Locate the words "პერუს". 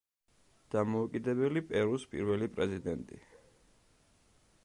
1.73-2.07